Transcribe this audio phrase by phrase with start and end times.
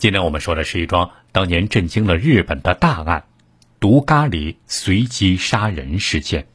[0.00, 3.24] 今天我们说的是一桩当年震惊了日本的大案——
[3.80, 6.46] 毒咖喱随机杀人事件。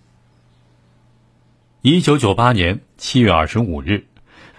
[1.84, 4.08] 一九九八年七月二十五日，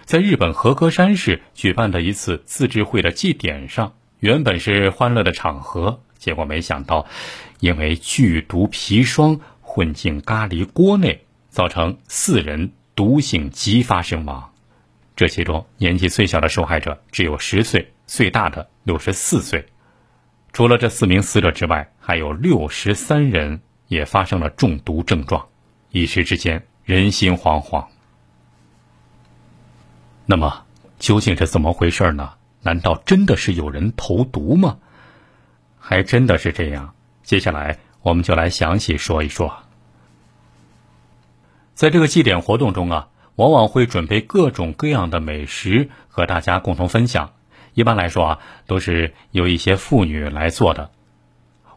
[0.05, 7.05] 在日本和歌山市举办的一次自治会的祭典上，原本是欢乐的场合，结果没想到，
[7.59, 14.53] 因为剧毒砒霜混进咖喱锅内，造成四人毒性激发身亡。
[15.17, 17.91] 这其中，年纪最小的受害者只有十岁。
[18.05, 19.65] 最大的六十四岁，
[20.53, 25.45] 除了这四名死者之外，还有六十三人也发生了中毒症状，
[25.89, 27.85] 一时之间人心惶惶。
[30.25, 30.65] 那么
[30.99, 32.35] 究竟是怎么回事呢？
[32.61, 34.77] 难道真的是有人投毒吗？
[35.77, 36.95] 还真的是这样？
[37.23, 39.53] 接下来我们就来详细说一说。
[41.73, 47.33] 在这个祭典活动中啊，往往会准备各种各样的美食和大家共同分享。
[47.73, 50.89] 一般来说啊，都是由一些妇女来做的。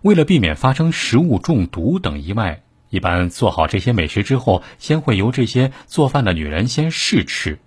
[0.01, 7.59] 为了避免发生食物中毒等意外，一般做好这些美食之后，先会由这些做饭的女人先试吃。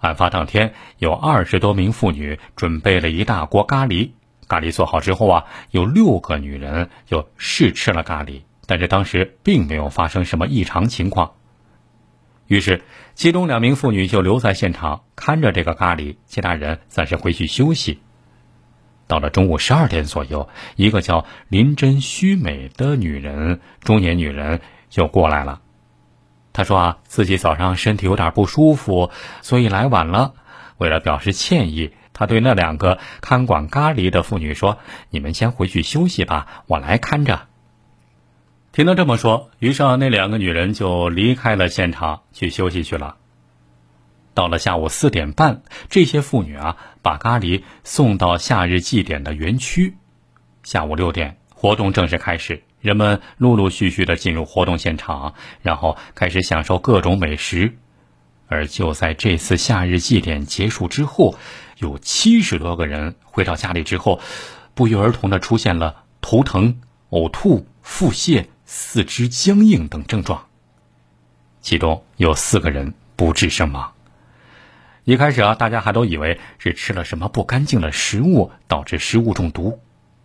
[0.00, 4.10] 案发当天，有二十多名妇女准备了一大锅咖喱。
[4.48, 11.34] 咖喱做好之后啊，有六个女人就试吃了咖喱，但是当时并没有发生什么异常情况。
[12.52, 12.82] 于是，
[13.14, 18.02] 其中两名妇女就留在现场看着这个咖喱，其他人暂时回去休息。
[19.06, 25.62] 到了中午十二点左右，一个叫林真须美的女人，中年女人就过来了。
[26.52, 30.34] 她说啊，自己早上身体有点不舒服，所以来晚了。
[30.76, 34.76] 为了表示歉意，她对那两个看管咖喱的妇女说
[35.08, 37.48] ：“你们先回去休息吧，我来看着。”
[38.72, 43.18] 听他这么说，于是，那两个女人就离开了现场去休息去了。
[44.32, 49.94] 到了下午四点半，这些妇女啊，把咖喱送到夏日祭典的园区。
[50.62, 57.76] 下午六点，活动正式开始，人们陆陆续续的进入活动现场，然后开始享受各种美食。
[58.48, 61.36] 而就在这次夏日祭典结束之后，
[61.76, 64.18] 有七十多个人回到家里之后，
[64.72, 66.80] 不约而同的出现了头疼、
[67.10, 68.46] 呕吐、腹泻。
[68.74, 70.46] 四肢僵硬等症状，
[71.60, 73.92] 其中有四个人不治身亡。
[75.04, 79.78] 一开始啊，大家还都以为是吃了什么不干净的食物导致食物中毒，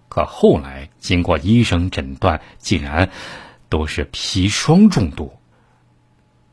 [0.07, 3.09] 可后来经过医生诊断，竟然
[3.68, 5.38] 都是砒霜中毒。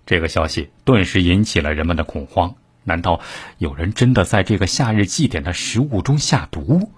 [0.05, 2.57] 这个消息顿时引起了人们的恐慌。
[2.83, 3.21] 难道
[3.59, 6.91] 有人真的在这个夏日祭典的食物中下毒？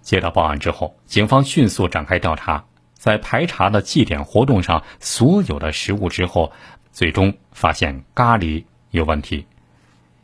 [0.00, 2.64] 接到报案之后，警方迅速展开调查。
[3.00, 6.52] 在排查了祭典活动上所有的食物之后，
[6.92, 9.46] 最终发现咖喱有问题。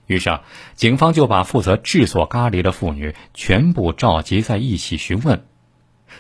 [0.05, 0.43] 于是啊，
[0.75, 5.47] 警方就把负责制作咖喱的妇女全部召集在一起询问。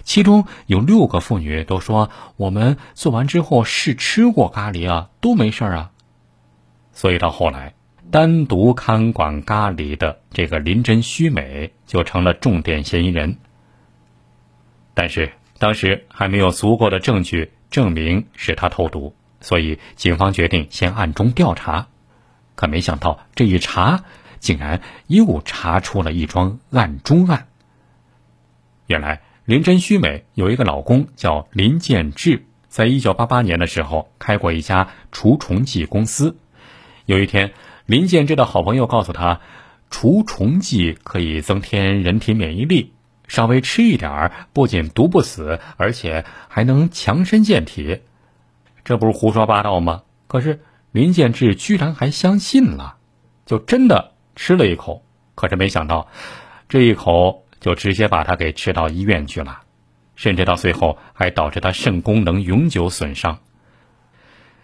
[0.02, 2.08] 其中有六个妇女都说
[2.38, 5.90] ：“我们做完之后试吃过咖喱啊，都没事啊。”
[6.90, 7.74] 所以到后来，
[8.10, 13.36] 单独看管咖喱的这个林真须美就成了重点嫌疑人。
[14.94, 15.30] 但是。
[15.58, 21.88] 当时还没有足够的证据证明是他投毒，所以警方决定先暗中调查。
[22.54, 24.04] 可没想到这一查，
[24.38, 27.48] 竟然又查出了一桩案中案。
[28.86, 36.36] 原来林真须美有一个老公叫林建志，在一九八八年的时候开过一家除虫剂公司。
[37.04, 37.52] 有一天，
[37.86, 39.40] 林建志的好朋友告诉他，
[39.90, 42.92] 除虫剂可以增添人体免疫力。
[43.26, 48.02] 稍微吃一点儿，不仅毒不死，而且还能强身健体，
[48.84, 50.02] 这不是胡说八道吗？
[50.26, 50.60] 可是
[50.92, 52.96] 林建志居然还相信了，
[53.44, 55.04] 就真的吃了一口。
[55.34, 56.08] 可是没想到，
[56.68, 59.60] 这一口就直接把他给吃到医院去了，
[60.14, 63.38] 甚至到最后还导致他肾功能永久损伤。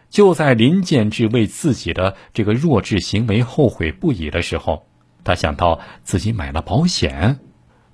[0.09, 4.87] 就在林建志为自己的这个弱智行为后悔不已的时候，
[5.25, 7.41] 他想到自己买了保险。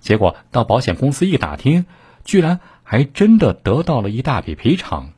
[0.01, 1.87] 结果到保险公司一打听，
[2.25, 5.13] 居然还真的得到了一大笔赔偿。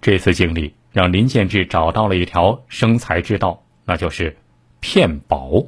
[0.00, 4.36] 这次经历让林建志找到了一条生财之道，那就是
[4.80, 5.64] 骗保。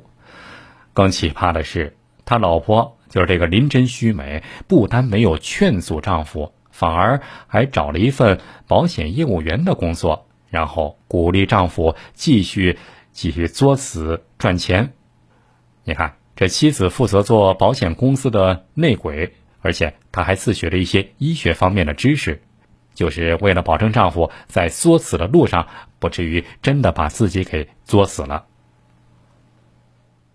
[0.93, 12.79] 更奇葩的是，他老婆就是这个林真须美，不单没有劝阻丈夫，反而还找了一份保险业务员的工作，然后鼓励丈夫继续
[13.13, 14.93] 继续作死赚钱。
[15.85, 16.18] 你看。
[16.39, 22.43] 这妻子负责做保险公司的内鬼，而且她还自学了一些医学方面的知识，
[22.95, 25.67] 就是为了保证丈夫在作死的路上
[25.99, 28.45] 不至于真的把自己给作死了。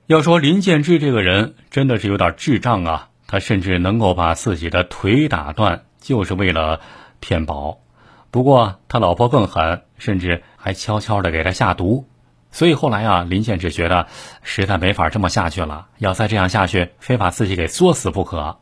[0.07, 6.81] 要说林建志这个人真的是有点智障啊，他甚至能够把自己的腿打断，就是为了
[7.21, 7.79] 骗保。
[8.29, 12.09] 不过他老婆更狠，甚至还悄悄的给他下毒。
[12.53, 14.07] 所以后来啊，林建志觉得
[14.43, 18.59] 实在没法这么下去了，要再这样下去，非把自己给作死不可。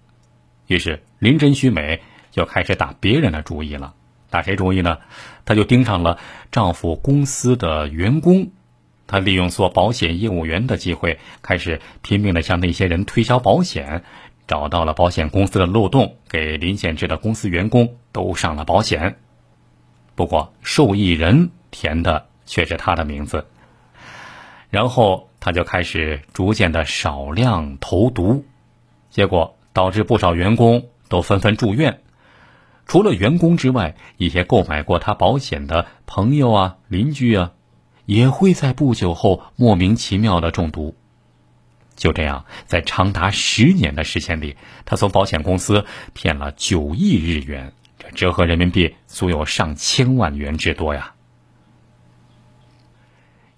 [0.68, 2.02] 于是林真须美
[2.32, 3.94] 就开始打别人的主意了。
[4.30, 4.98] 打谁主意呢？
[5.44, 6.18] 她就盯上了
[6.54, 8.50] 丈夫公司的员工。
[9.08, 14.04] 她利用做保险业务员的机会，开始拼命的向那些人推销保险，
[14.48, 19.18] 找到了保险公司的漏洞，给林建志的公司员工都上了保险。
[20.16, 23.46] 不过受益人填的却是她的名字。
[24.72, 28.46] 然后他就开始逐渐的少量投毒，
[29.10, 32.02] 结果导致不少员工都纷纷住院。
[32.88, 37.52] 除了员工之外，一些购买过他保险的朋友啊、邻居啊，
[38.06, 40.96] 也会在不久后莫名其妙的中毒。
[41.96, 51.14] 就这样，在长达十年的时间里，他从保险公司骗了九亿日元，这折合人民币足有上千万元之多呀。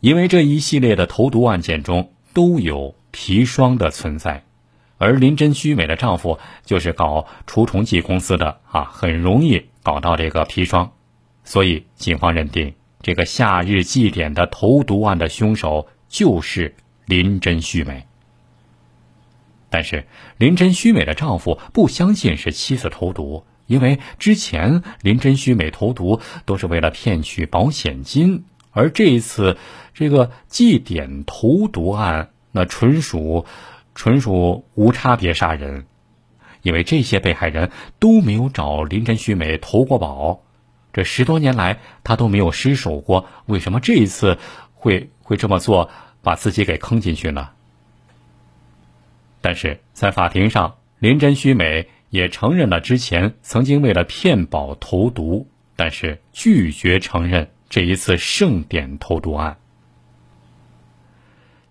[0.03, 4.43] 因为这一系列的投毒案件中都有砒霜的存在。
[4.97, 10.91] 而林真须美的丈夫就是搞除虫剂公司的啊，很容易搞到这个砒霜，
[11.45, 16.75] 所以警方认定这个夏日祭典的投毒案的凶手就是
[17.05, 18.05] 林真须美。
[19.69, 20.05] 但是
[20.37, 29.57] 林真须美的丈夫不相信是妻子投毒，因为之前林真须美投毒都是为了骗取保险金，而这一次
[29.93, 33.45] 这个祭典投毒案那纯属。
[33.95, 35.85] 纯属无差别杀人，
[36.63, 40.41] 因为这些被害人都没有找林真须美投过保，
[40.91, 44.39] 这十多年来他都没有失手过，为什么这一次
[44.73, 45.91] 会会这么做，
[46.23, 47.49] 把自己给坑进去呢？
[49.41, 59.57] 但是在法庭上，林真须美也承认了之前曾经为了骗保投毒，但是拒绝承认这一次盛典投毒案。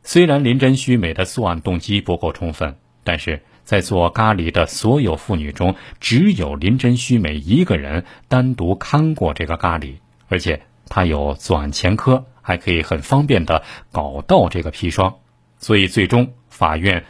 [0.02, 13.62] 虽然林真须美的作案动机不够充分，但是在做咖喱的所有妇女中，只有林真须美一个人单独看过这个咖喱，而且她有作案前科，还可以很方便的
[13.92, 15.18] 搞到这个砒霜，
[15.58, 17.04] 所以最终法院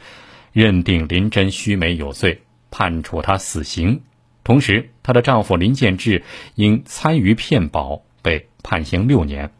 [0.53, 4.03] 认定林真须美有罪，判处她死刑。
[4.45, 6.23] 同时，她的丈夫林建志
[6.57, 9.53] 因参与骗保被判刑六年。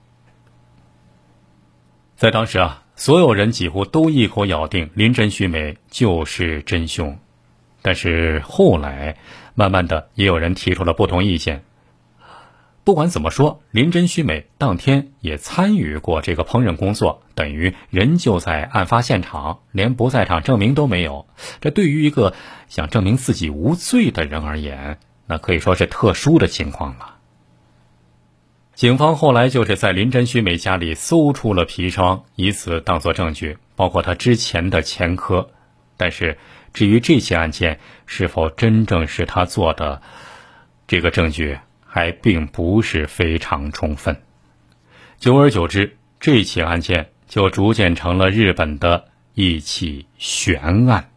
[2.17, 2.79] 在当时啊。
[2.95, 7.19] 所有人几乎都一口咬定林真须美就是真凶，
[7.81, 9.17] 但是后来，
[9.55, 11.65] 慢慢的也有人提出了不同意见。
[12.85, 21.27] 不管怎么说，林真须美当天也参与过这个烹饪工作，等于人就在案发现场，连不在场证明都没有。
[21.63, 22.35] 这对于一个
[22.69, 27.17] 想证明自己无罪的人而言，那可以说是特殊的情况了。
[28.83, 35.51] 警方后来就是在林真须美家里搜出了砒霜，以此当做证据，包括他之前的前科。
[35.97, 36.37] 但是，
[36.73, 40.03] 至于这起案件是否真正是他做的，
[40.89, 41.57] 这个证据
[41.87, 44.21] 还并不是非常充分。
[45.17, 51.12] 久而久之，这起案件就逐渐成了日本的一起悬案。